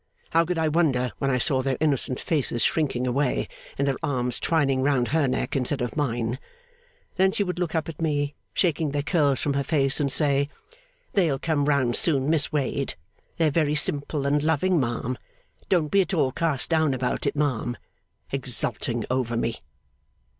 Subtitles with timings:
[0.31, 4.39] How could I wonder, when I saw their innocent faces shrinking away, and their arms
[4.39, 6.39] twining round her neck, instead of mine?
[7.17, 10.49] Then she would look up at me, shaking their curls from her face, and say,
[11.13, 12.95] 'They'll come round soon, Miss Wade;
[13.37, 15.19] they're very simple and loving, ma'am;
[15.69, 17.77] don't be at all cast down about it, ma'am'
[18.31, 19.59] exulting over me!